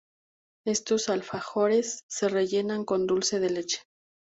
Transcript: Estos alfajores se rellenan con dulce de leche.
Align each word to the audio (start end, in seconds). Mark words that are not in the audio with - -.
Estos 0.65 1.09
alfajores 1.09 2.05
se 2.07 2.27
rellenan 2.27 2.85
con 2.85 3.05
dulce 3.05 3.39
de 3.39 3.51
leche. 3.51 3.83